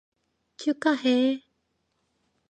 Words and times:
축하해! 0.61 1.31